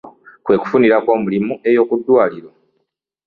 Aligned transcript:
Kwe 0.43 0.55
kufunirako 0.61 1.09
omulimu 1.17 1.53
eyo 1.69 1.81
ku 1.89 1.95
ddwaaliro. 1.99 2.49